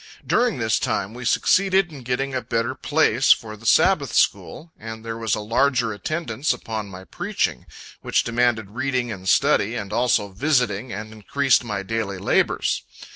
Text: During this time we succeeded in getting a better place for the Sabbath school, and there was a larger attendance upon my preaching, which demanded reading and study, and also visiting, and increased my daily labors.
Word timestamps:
During 0.25 0.57
this 0.57 0.79
time 0.79 1.13
we 1.13 1.25
succeeded 1.25 1.91
in 1.91 2.01
getting 2.01 2.33
a 2.33 2.41
better 2.41 2.73
place 2.73 3.31
for 3.31 3.55
the 3.55 3.67
Sabbath 3.67 4.13
school, 4.13 4.71
and 4.79 5.05
there 5.05 5.15
was 5.15 5.35
a 5.35 5.39
larger 5.41 5.93
attendance 5.93 6.51
upon 6.53 6.89
my 6.89 7.03
preaching, 7.03 7.67
which 8.01 8.23
demanded 8.23 8.71
reading 8.71 9.11
and 9.11 9.29
study, 9.29 9.75
and 9.75 9.93
also 9.93 10.29
visiting, 10.29 10.91
and 10.91 11.13
increased 11.13 11.63
my 11.63 11.83
daily 11.83 12.17
labors. 12.17 12.81